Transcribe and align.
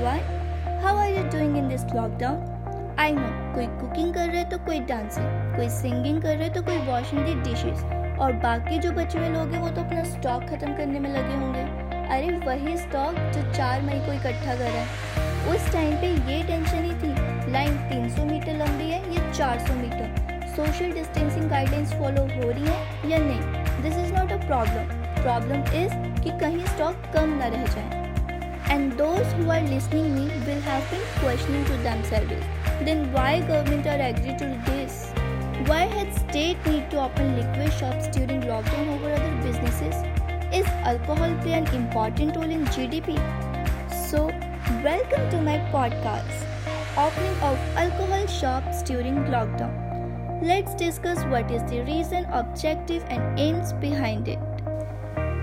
everyone. 0.00 0.80
How 0.80 0.96
are 0.96 1.10
you 1.10 1.22
doing 1.30 1.56
in 1.56 1.68
this 1.68 1.84
lockdown? 1.92 2.38
I 2.96 3.10
know, 3.10 3.30
कोई 3.54 3.66
cooking 3.80 4.12
कर 4.14 4.28
रहे 4.28 4.44
तो 4.44 4.58
कोई 4.58 4.78
डांसिंग 4.88 5.56
कोई 5.56 5.68
सिंगिंग 5.68 6.20
कर 6.22 6.36
रहे 6.36 6.48
तो 6.48 6.62
कोई 6.62 6.76
वॉशिंग 6.86 7.20
दी 7.26 7.34
डिशेस 7.42 7.82
और 8.20 8.32
बाकी 8.44 8.78
जो 8.78 8.90
बचे 8.92 9.18
हुए 9.18 9.28
लोग 9.28 9.52
हैं 9.52 9.60
वो 9.60 9.68
तो 9.68 9.82
अपना 9.82 10.04
स्टॉक 10.04 10.44
खत्म 10.44 10.74
करने 10.76 11.00
में 11.00 11.10
लगे 11.10 11.36
होंगे। 11.36 11.62
अरे 12.14 12.30
वही 12.46 12.76
स्टॉक 12.76 13.14
जो 13.34 13.52
चार 13.52 13.82
मई 13.82 13.98
को 14.06 14.12
इकट्ठा 14.12 14.54
कर 14.54 14.64
रहा 14.64 14.84
है। 14.84 15.54
उस 15.54 15.72
टाइम 15.72 15.96
पे 15.96 16.08
ये 16.32 16.42
टेंशन 16.42 16.84
ही 16.84 16.92
थी 17.02 17.52
लाइन 17.52 17.76
300 17.90 18.24
मीटर 18.24 18.58
लंबी 18.58 18.90
है, 18.90 19.00
या 19.14 19.30
400 19.32 19.74
metre. 19.74 20.48
Social 20.56 20.92
distancing 20.92 21.48
guidelines 21.50 21.92
follow 21.92 22.22
हो 22.22 22.50
रही 22.50 22.64
है 22.64 23.10
या 23.10 23.18
नहीं? 23.18 23.82
This 23.82 23.98
is 23.98 24.12
not 24.14 24.32
a 24.32 24.46
problem 24.46 24.98
problem 25.22 25.74
is 25.84 25.94
कि 26.22 26.38
कहीं 26.40 26.64
स्टॉक 26.66 27.02
कम 27.14 27.36
ना 27.38 27.46
रह 27.46 27.64
जाए। 27.66 28.09
And 28.70 28.96
those 28.96 29.32
who 29.32 29.50
are 29.50 29.62
listening 29.62 30.14
me 30.14 30.26
will 30.46 30.60
have 30.66 30.88
been 30.90 31.06
questioning 31.20 31.64
to 31.64 31.76
themselves 31.88 32.50
then 32.88 33.12
why 33.12 33.40
government 33.40 33.86
are 33.86 34.00
agree 34.00 34.34
to 34.38 34.46
this? 34.66 35.12
Why 35.66 35.80
had 35.94 36.14
state 36.14 36.64
need 36.66 36.90
to 36.92 37.02
open 37.02 37.36
liquor 37.36 37.70
shops 37.72 38.08
during 38.08 38.40
lockdown 38.42 38.88
over 38.94 39.12
other 39.12 39.36
businesses? 39.42 39.94
Is 40.52 40.66
alcohol 40.92 41.34
play 41.42 41.52
an 41.54 41.66
important 41.74 42.36
role 42.36 42.54
in 42.58 42.64
gdp 42.76 43.18
so 44.06 44.26
welcome 44.84 45.28
to 45.34 45.42
my 45.42 45.58
podcast 45.74 46.46
opening 46.96 47.36
of 47.50 47.58
alcohol 47.76 48.26
shops 48.26 48.82
during 48.82 49.16
lockdown. 49.34 50.42
Let's 50.42 50.74
discuss 50.74 51.22
what 51.24 51.50
is 51.50 51.62
the 51.70 51.82
reason 51.82 52.24
objective 52.32 53.04
and 53.08 53.38
aims 53.38 53.72
behind 53.74 54.26
it. 54.28 54.38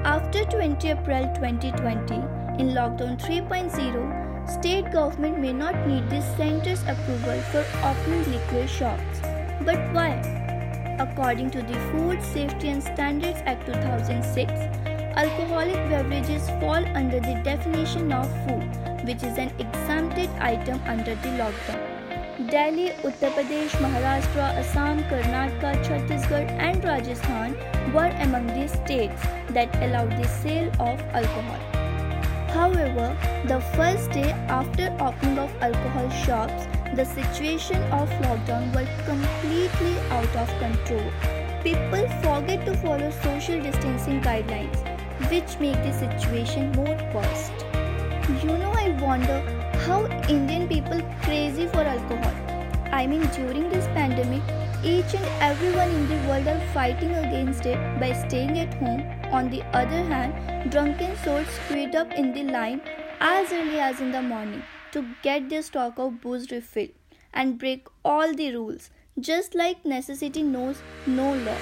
After 0.03 0.44
20 0.45 0.89
april 0.89 1.23
2020 1.36 2.47
in 2.60 2.70
Lockdown 2.70 3.20
3.0, 3.20 4.50
state 4.50 4.92
government 4.92 5.40
may 5.40 5.54
not 5.54 5.88
need 5.88 6.09
this 6.09 6.26
center's 6.38 6.81
approval 6.84 7.40
for 7.52 7.64
opening 7.84 8.23
liquor 8.31 8.68
shops. 8.68 9.22
But 9.64 9.78
why? 9.94 10.18
According 11.00 11.52
to 11.52 11.62
the 11.62 11.80
Food 11.92 12.23
Safety 12.23 12.70
and 12.70 12.81
Standards 12.81 13.42
Act 13.46 13.68
2006, 13.68 14.52
alcoholic 15.16 15.76
beverages 15.90 16.50
fall 16.62 16.84
under 16.98 17.20
the 17.20 17.40
definition 17.44 18.12
of 18.12 18.26
food, 18.48 19.06
which 19.06 19.22
is 19.22 19.38
an 19.38 19.52
exempted 19.59 20.30
item 20.40 20.81
under 20.88 21.14
the 21.14 21.30
lockdown. 21.38 22.50
Delhi, 22.50 22.90
Uttar 23.03 23.31
Pradesh, 23.38 23.74
Maharashtra, 23.86 24.50
Assam, 24.58 25.03
Karnataka, 25.06 25.76
Chhattisgarh, 25.86 26.50
and 26.58 26.84
Rajasthan 26.84 27.53
were 27.94 28.14
among 28.26 28.48
the 28.48 28.68
states 28.68 29.22
that 29.50 29.76
allowed 29.84 30.12
the 30.18 30.28
sale 30.28 30.72
of 30.80 31.00
alcohol. 31.14 31.77
However, 32.50 33.16
the 33.45 33.59
first 33.76 34.12
day 34.12 34.31
after 34.50 34.95
opening 35.00 35.40
of 35.40 35.53
alcohol 35.62 36.09
shops, 36.09 36.67
the 36.95 37.06
situation 37.06 37.81
of 37.92 38.09
lockdown 38.26 38.73
was 38.73 38.88
completely 39.06 39.95
out 40.09 40.36
of 40.36 40.48
control. 40.59 41.12
People 41.64 42.08
forget 42.23 42.66
to 42.66 42.75
follow 42.78 43.12
social 43.12 43.62
distancing 43.62 44.22
guidelines, 44.22 44.80
which 45.30 45.59
make 45.59 45.75
the 45.84 45.94
situation 45.94 46.72
more 46.72 46.98
worse. 47.14 47.52
You 48.44 48.58
know, 48.58 48.72
I 48.72 48.90
wonder 49.02 49.40
how 49.86 50.06
Indian 50.30 50.68
people 50.68 51.02
crazy 51.23 51.68
for 51.68 51.81
alcohol. 51.81 52.34
I 52.92 53.06
mean, 53.06 53.28
during 53.28 53.70
this 53.70 53.86
pandemic, 53.88 54.44
each 54.84 55.15
and 55.15 55.27
everyone 55.41 55.91
in 55.91 56.09
the 56.09 56.17
world 56.28 56.48
are 56.48 56.61
fighting 56.75 57.15
against 57.15 57.67
it 57.67 57.78
by 58.01 58.12
staying 58.12 58.59
at 58.59 58.75
home. 58.75 59.03
On 59.31 59.48
the 59.51 59.62
other 59.73 60.03
hand, 60.05 60.70
drunken 60.70 61.17
souls 61.19 61.59
queued 61.69 61.95
up 61.95 62.12
in 62.12 62.33
the 62.33 62.42
line 62.45 62.81
as 63.20 63.53
early 63.53 63.78
as 63.81 64.01
in 64.01 64.11
the 64.12 64.23
morning 64.23 64.62
to 64.92 65.05
get 65.23 65.48
their 65.48 65.62
stock 65.62 65.98
of 65.98 66.20
booze 66.20 66.51
refilled 66.51 66.91
and 67.34 67.59
break 67.59 67.87
all 68.05 68.34
the 68.34 68.53
rules, 68.55 68.91
just 69.19 69.55
like 69.55 69.84
necessity 69.84 70.43
knows 70.43 70.83
no 71.06 71.33
law. 71.47 71.59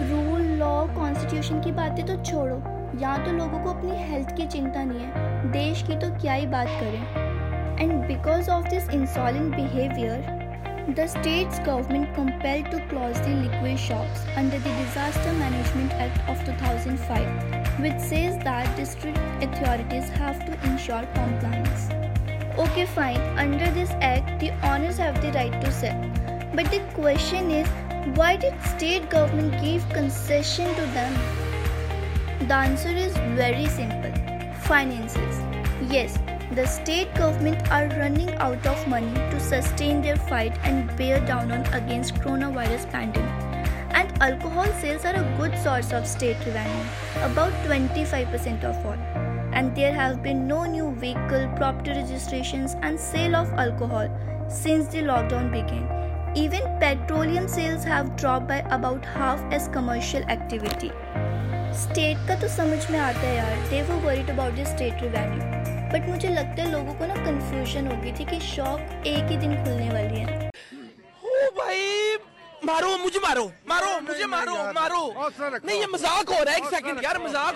rule 0.00 0.42
law 0.58 0.74
constitution 0.94 1.60
की 1.60 1.70
बातें 1.72 2.04
तो 2.06 2.14
छोड़ो 2.24 2.56
यहाँ 3.00 3.24
तो 3.24 3.32
लोगों 3.32 3.62
को 3.62 3.70
अपनी 3.70 3.96
health 4.10 4.36
की 4.36 4.46
चिंता 4.46 4.84
नहीं 4.84 5.00
है 5.00 5.50
देश 5.52 5.82
की 5.86 5.96
तो 6.00 6.10
क्या 6.20 6.34
ही 6.34 6.46
बात 6.52 6.68
करें 6.80 7.80
and 7.80 7.92
because 8.06 8.48
of 8.48 8.68
this 8.70 8.88
insolent 8.90 9.54
behaviour 9.54 10.41
the 10.89 11.07
state's 11.07 11.59
government 11.59 12.13
compelled 12.13 12.69
to 12.69 12.79
close 12.87 13.19
the 13.21 13.29
liquor 13.29 13.77
shops 13.77 14.25
under 14.35 14.59
the 14.59 14.69
Disaster 14.83 15.31
Management 15.33 15.93
Act 15.93 16.19
of 16.29 16.37
2005, 16.45 17.79
which 17.79 17.99
says 17.99 18.37
that 18.43 18.75
district 18.75 19.17
authorities 19.41 20.09
have 20.09 20.45
to 20.45 20.51
ensure 20.69 21.05
compliance. 21.13 21.89
Okay, 22.57 22.85
fine, 22.85 23.17
under 23.37 23.71
this 23.71 23.91
act, 24.01 24.39
the 24.41 24.51
owners 24.67 24.97
have 24.97 25.21
the 25.21 25.31
right 25.31 25.53
to 25.61 25.71
sell. 25.71 25.99
But 26.53 26.69
the 26.69 26.81
question 26.93 27.49
is, 27.49 27.67
why 28.17 28.35
did 28.35 28.53
state 28.63 29.09
government 29.09 29.63
give 29.63 29.87
concession 29.89 30.67
to 30.75 30.81
them? 30.93 31.13
The 32.47 32.55
answer 32.55 32.89
is 32.89 33.13
very 33.35 33.67
simple. 33.67 34.11
Finances. 34.63 35.39
Yes, 35.89 36.17
the 36.52 36.66
state 36.66 37.14
government 37.14 37.70
are 37.70 37.88
running 37.88 38.30
out 38.36 38.66
of 38.66 38.86
money 38.88 39.14
to 39.14 39.38
sustain 39.38 40.00
their 40.02 40.16
fight 40.16 40.58
and 40.64 40.96
bear 40.96 41.20
down 41.26 41.52
on 41.52 41.66
against 41.74 42.14
coronavirus 42.14 42.90
pandemic. 42.90 43.66
And 43.90 44.22
alcohol 44.22 44.66
sales 44.80 45.04
are 45.04 45.14
a 45.14 45.34
good 45.38 45.58
source 45.58 45.92
of 45.92 46.06
state 46.06 46.38
revenue, 46.46 46.84
about 47.16 47.52
25% 47.66 48.64
of 48.64 48.86
all. 48.86 48.98
And 49.52 49.74
there 49.74 49.92
have 49.92 50.22
been 50.22 50.46
no 50.46 50.64
new 50.64 50.90
vehicle 50.94 51.48
property 51.56 51.90
registrations 51.90 52.76
and 52.82 52.98
sale 52.98 53.36
of 53.36 53.52
alcohol 53.54 54.08
since 54.48 54.88
the 54.88 55.02
lockdown 55.02 55.50
began. 55.50 55.86
Even 56.34 56.62
petroleum 56.78 57.48
sales 57.48 57.84
have 57.84 58.16
dropped 58.16 58.48
by 58.48 58.58
about 58.70 59.04
half 59.04 59.40
as 59.52 59.68
commercial 59.68 60.22
activity. 60.24 60.92
State 61.78 62.26
का 62.28 62.34
तो 62.40 62.48
समझ 62.48 62.90
में 62.90 62.98
आता 62.98 63.20
है 63.20 63.34
यार 63.36 63.68
दे 63.70 63.82
वो 63.90 64.00
worried 64.06 64.30
about 64.30 64.54
the 64.54 64.64
state 64.66 65.02
revenue 65.02 65.51
But 65.93 66.07
मुझे 66.09 66.29
लगता 66.29 66.63
है 66.63 66.71
लोगों 66.71 66.93
को 66.99 67.05
ना 67.07 67.15
कंफ्यूजन 67.25 67.87
हो 67.87 67.95
गई 68.03 68.11
थी 68.19 68.25
कि 68.25 68.39
शॉप 68.41 69.05
एक 69.07 69.27
ही 69.31 69.37
दिन 69.37 69.51
खुलने 69.63 69.89
वाली 69.89 70.19
है। 70.19 70.49
ओ 71.23 71.49
भाई 71.57 71.81
मारो 72.65 72.97
मुझे 72.97 73.19
मारो 73.19 73.43
मारो 73.69 73.99
मुझे 74.07 74.25
मारो 74.27 74.55
मारो। 74.75 75.01
नहीं 75.39 75.79
ये 75.79 75.87
मज़ाक 75.93 76.29
हो 76.29 76.43
रहा 76.43 76.53
है 76.53 76.57
एक 76.57 76.69
सेकंड 76.69 77.03
यार 77.03 77.17
मज़ाक 77.25 77.55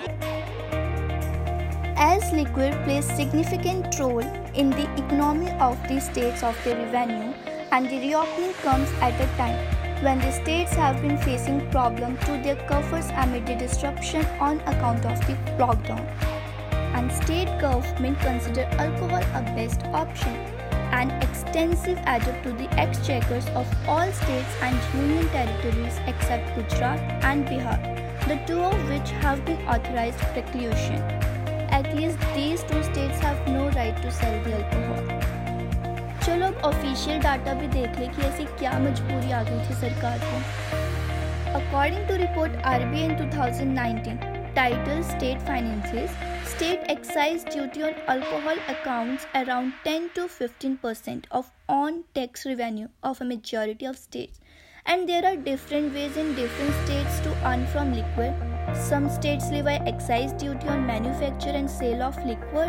as 2.05 2.33
liquor 2.33 2.75
plays 2.83 3.05
significant 3.17 3.99
role 3.99 4.23
in 4.63 4.69
the 4.71 4.79
economy 4.99 5.49
of 5.69 5.87
the 5.87 5.99
states 6.09 6.43
of 6.43 6.57
the 6.67 6.77
revenue 6.83 7.33
and 7.73 7.89
the 7.89 8.01
reopening 8.05 8.53
comes 8.63 8.93
at 9.09 9.21
a 9.21 9.33
time 9.37 9.75
when 10.05 10.19
the 10.21 10.31
states 10.33 10.73
have 10.79 10.97
been 11.03 11.15
facing 11.21 11.55
problem 11.75 12.11
to 12.23 12.33
their 12.41 12.59
coffers 12.71 13.07
amid 13.21 13.47
the 13.51 13.55
disruption 13.61 14.27
on 14.47 14.59
account 14.71 15.07
of 15.11 15.23
the 15.29 15.37
lockdown. 15.61 16.03
And 16.96 17.12
state 17.12 17.54
government 17.60 18.18
consider 18.20 18.62
alcohol 18.78 19.22
a 19.34 19.42
best 19.54 19.82
option 19.92 20.52
an 20.92 21.10
extensive 21.22 21.98
added 22.04 22.42
to 22.44 22.52
the 22.52 22.68
exchequers 22.78 23.46
of 23.60 23.66
all 23.88 24.12
states 24.12 24.56
and 24.60 24.78
union 24.94 25.28
territories 25.30 25.98
except 26.06 26.54
Gujarat 26.54 27.00
and 27.24 27.46
Bihar, 27.46 27.78
the 28.28 28.36
two 28.46 28.60
of 28.60 28.88
which 28.88 29.10
have 29.22 29.44
been 29.46 29.60
authorized 29.66 30.18
preclusion. 30.34 31.00
At 31.70 31.94
least 31.96 32.18
these 32.34 32.62
two 32.64 32.82
states 32.82 33.18
have 33.20 33.48
no 33.48 33.70
right 33.70 33.96
to 34.02 34.10
sell 34.10 34.42
the 34.44 34.58
alcohol. 34.60 35.20
चलो 36.24 36.46
अब 36.46 36.60
official 36.64 37.20
data 37.22 37.54
भी 37.60 37.66
देख 37.68 37.98
ले 37.98 38.06
कि 38.08 38.22
ऐसी 38.26 38.44
क्या 38.58 38.78
मजबूरी 38.78 39.32
आ 39.38 39.42
गई 39.48 39.64
थी 39.68 39.74
सरकार 39.80 40.18
को 40.24 40.36
according 41.60 42.06
to 42.08 42.16
report 42.22 42.62
R 42.74 42.84
be 42.92 43.02
in 43.04 43.16
2019 43.22 44.35
State 44.57 45.39
Finances, 45.43 46.09
state 46.43 46.79
excise 46.89 47.43
duty 47.43 47.83
on 47.83 47.93
alcohol 48.07 48.55
accounts 48.67 49.27
around 49.35 49.71
10 49.83 50.09
to 50.15 50.27
15 50.27 50.77
percent 50.77 51.27
of 51.29 51.51
on 51.69 52.05
tax 52.15 52.43
revenue 52.43 52.87
of 53.03 53.21
a 53.21 53.23
majority 53.23 53.85
of 53.85 53.95
states. 53.95 54.39
And 54.87 55.07
there 55.07 55.23
are 55.23 55.35
different 55.35 55.93
ways 55.93 56.17
in 56.17 56.33
different 56.33 56.73
states 56.85 57.19
to 57.19 57.37
earn 57.45 57.67
from 57.67 57.93
liquor. 57.93 58.33
Some 58.73 59.11
states 59.11 59.51
levy 59.51 59.77
excise 59.93 60.33
duty 60.33 60.67
on 60.67 60.87
manufacture 60.87 61.57
and 61.61 61.69
sale 61.69 62.01
of 62.01 62.17
liquor. 62.25 62.67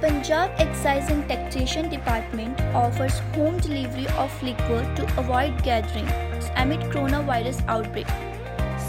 Punjab 0.00 0.50
Excise 0.58 1.10
and 1.10 1.28
Taxation 1.28 1.88
Department 1.88 2.60
offers 2.84 3.18
home 3.34 3.58
delivery 3.58 4.06
of 4.24 4.42
liquor 4.42 4.82
to 4.96 5.04
avoid 5.18 5.62
gatherings 5.62 6.50
amid 6.56 6.80
coronavirus 6.92 7.64
outbreak. 7.66 8.27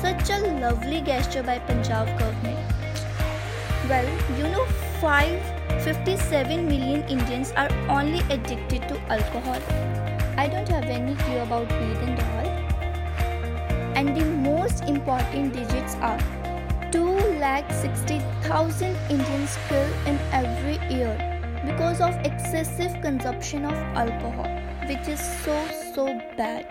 Such 0.02 0.30
a 0.30 0.40
lovely 0.62 1.02
gesture 1.02 1.44
by 1.44 1.60
Punjab 1.60 2.08
government. 2.18 2.58
Well, 3.90 4.08
you 4.38 4.48
know 4.48 4.66
557 5.02 6.68
million 6.68 7.04
Indians 7.10 7.52
are 7.58 7.70
only 7.90 8.20
addicted 8.30 8.88
to 8.88 8.98
alcohol. 9.10 9.60
I 10.38 10.48
don't 10.48 10.70
have 10.70 10.86
any 10.86 11.16
clue 11.16 11.40
about 11.40 11.70
weed 11.72 11.98
and 12.08 12.20
all. 12.20 12.48
And 14.00 14.16
the 14.16 14.26
most 14.26 14.84
important 14.84 15.54
digits 15.54 15.96
are 15.96 16.20
2,60,000 16.92 18.96
Indians 19.10 19.58
killed 19.68 19.94
in 20.08 20.20
every 20.32 20.78
year 20.96 21.18
because 21.66 22.00
of 22.00 22.16
excessive 22.24 23.02
consumption 23.02 23.66
of 23.66 23.74
alcohol, 24.06 24.48
which 24.88 25.10
is 25.10 25.20
so 25.44 25.68
so 25.94 26.06
bad. 26.38 26.66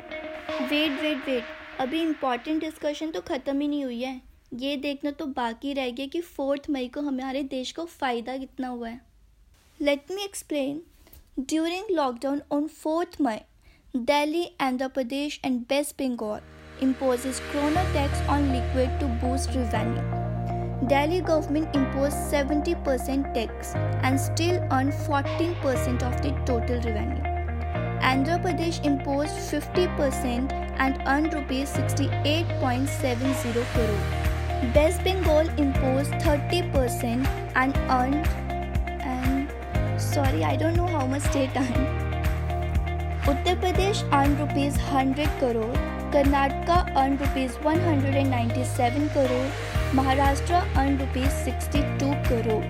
Wait, 0.70 0.92
wait, 1.02 1.18
wait. 1.26 1.44
अभी 1.80 2.00
important 2.02 2.60
discussion 2.60 3.10
तो 3.10 3.20
ख़त्म 3.20 3.60
ही 3.60 3.68
नहीं 3.68 3.84
हुई 3.84 4.02
है 4.02 4.20
ये 4.60 4.76
देखना 4.76 5.10
तो 5.10 5.26
बाकी 5.36 5.72
रह 5.72 5.90
गया 5.90 6.06
कि 6.06 6.20
फोर्थ 6.20 6.70
मई 6.70 6.88
को 6.94 7.00
हमारे 7.00 7.42
देश 7.50 7.72
को 7.72 7.84
फ़ायदा 7.84 8.36
कितना 8.36 8.68
हुआ 8.68 8.88
है 8.88 9.00
let 9.80 10.10
me 10.10 10.24
explain 10.24 10.82
during 11.40 11.96
lockdown 11.96 12.42
on 12.52 12.66
fourth 12.82 13.20
May 13.20 13.40
Delhi 13.94 14.46
Andhra 14.60 14.88
Pradesh 14.88 15.40
and 15.44 15.64
West 15.70 15.98
Bengal 15.98 16.40
imposes 16.80 17.40
corona 17.52 17.84
tax 17.92 18.20
on 18.28 18.44
liquid 18.52 18.90
to 19.00 19.06
boost 19.20 19.54
revenue. 19.54 20.04
Delhi 20.86 21.20
government 21.20 21.74
imposed 21.74 22.16
70% 22.32 23.34
tax 23.34 23.74
and 24.02 24.20
still 24.20 24.62
earned 24.70 24.92
14% 24.92 26.02
of 26.02 26.22
the 26.22 26.30
total 26.46 26.76
revenue. 26.76 27.37
Andhra 28.00 28.38
Pradesh 28.42 28.84
imposed 28.84 29.34
50% 29.52 30.52
and 30.78 31.02
earned 31.06 31.34
rupees 31.34 31.70
68.70 31.72 33.64
crore. 33.74 34.72
West 34.74 35.04
Bengal 35.04 35.48
imposed 35.58 36.12
30% 36.12 37.26
and 37.54 37.76
earned 37.90 38.26
and 39.02 39.48
sorry 40.00 40.44
I 40.44 40.56
don't 40.56 40.76
know 40.76 40.86
how 40.86 41.06
much 41.06 41.22
state 41.22 41.50
earned. 41.56 41.86
Uttar 43.24 43.56
Pradesh 43.60 44.02
earned 44.12 44.40
rupees 44.40 44.76
100 44.76 45.28
crore 45.38 45.98
Karnataka 46.12 46.96
earned 46.96 47.20
rupees 47.20 47.56
197 47.56 49.10
crore, 49.10 49.50
Maharashtra 49.92 50.64
earned 50.78 51.00
rupees 51.02 51.30
62 51.44 52.16
crore. 52.24 52.64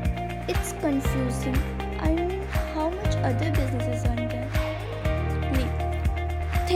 It's 0.48 0.72
confusing. 0.80 1.56
I 2.00 2.14
mean, 2.14 2.42
how 2.74 2.90
much 2.90 3.14
other 3.18 3.52
businesses 3.52 4.04
earn? 4.06 4.17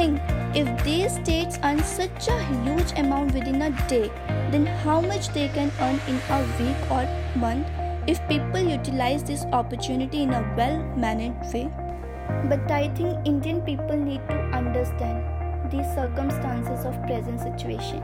Think 0.03 0.21
if 0.61 0.69
these 0.83 1.13
states 1.15 1.61
earn 1.63 1.81
such 1.85 2.27
a 2.27 2.37
huge 2.47 2.91
amount 2.99 3.35
within 3.35 3.63
a 3.63 3.71
day, 3.87 4.11
then 4.51 4.67
how 4.67 5.01
much 5.01 5.29
they 5.29 5.47
can 5.51 5.71
earn 5.81 6.01
in 6.09 6.17
a 6.37 6.39
week 6.59 6.91
or 6.91 7.05
month 7.37 7.69
if 8.09 8.19
people 8.27 8.59
utilize 8.59 9.23
this 9.23 9.45
opportunity 9.53 10.25
in 10.25 10.35
a 10.35 10.43
well 10.57 10.83
managed 10.97 11.55
way. 11.55 11.71
But 12.49 12.69
I 12.69 12.89
think 12.97 13.25
Indian 13.25 13.61
people 13.61 13.97
need 13.97 14.27
to 14.29 14.41
understand 14.61 15.71
the 15.71 15.85
circumstances 15.95 16.85
of 16.85 17.01
present 17.07 17.39
situation. 17.39 18.03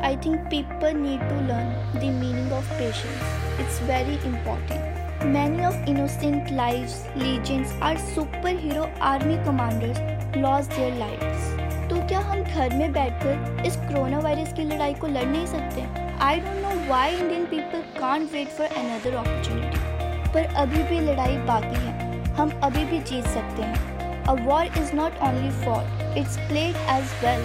I 0.00 0.14
think 0.14 0.48
people 0.48 0.94
need 0.94 1.18
to 1.28 1.36
learn 1.50 1.74
the 1.94 2.10
meaning 2.22 2.52
of 2.52 2.68
patience. 2.78 3.24
It's 3.58 3.80
very 3.80 4.14
important. 4.32 4.94
Many 5.24 5.64
of 5.64 5.74
innocent 5.88 6.52
lives, 6.52 7.04
legends, 7.16 7.72
our 7.80 7.96
superhero 7.96 8.88
army 9.00 9.40
commanders 9.42 9.98
lost 10.36 10.70
their 10.70 10.92
lives. 10.98 11.52
तो 11.90 11.96
क्या 12.08 12.18
हम 12.20 12.42
घर 12.42 12.74
में 12.74 12.92
बैठकर 12.92 13.64
इस 13.66 13.76
corona 13.78 14.18
virus 14.18 14.52
की 14.52 14.64
लड़ाई 14.64 14.94
को 14.94 15.06
लड़ 15.06 15.24
नहीं 15.24 15.46
सकते? 15.46 15.82
I 16.24 16.40
don't 16.40 16.62
know 16.62 16.70
why 16.88 17.16
Indian 17.16 17.44
people 17.46 17.82
can't 17.98 18.30
wait 18.32 18.48
for 18.48 18.66
another 18.66 19.14
opportunity 19.14 20.32
पर 20.34 20.54
अभी 20.56 20.82
भी 20.82 21.00
लड़ाई 21.00 21.36
बाकी 21.46 21.80
है। 21.80 22.32
हम 22.34 22.50
अभी 22.64 22.84
भी 22.84 22.98
जीत 23.00 23.24
सकते 23.24 23.62
हैं। 23.62 24.22
A 24.24 24.32
war 24.44 24.78
is 24.78 24.94
not 24.96 25.18
only 25.22 25.50
for 25.64 26.16
it's 26.18 26.38
played 26.38 26.76
as 26.94 27.12
well 27.24 27.44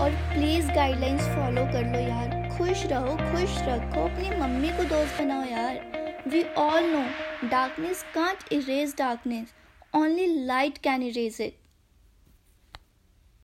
और 0.00 0.10
प्लीज़ 0.32 0.70
गाइडलाइंस 0.72 1.28
फॉलो 1.28 1.64
कर 1.72 1.86
लो 1.92 1.98
यार। 1.98 2.36
खुश 2.58 2.84
रहो, 2.86 3.16
खुश 3.30 3.58
रखो। 3.68 4.04
अपनी 4.04 4.36
मम्मी 4.40 4.68
को 4.68 4.84
दोस्त 4.88 5.22
बनाओ 5.22 5.44
यार। 5.44 5.80
We 6.28 6.42
all 6.58 6.84
know 6.84 7.04
darkness 7.48 8.02
can't 8.14 8.52
erase 8.52 8.94
darkness 8.98 9.54
only 9.96 10.26
light 10.46 10.78
can 10.78 11.02
erase 11.02 11.40
it 11.40 11.56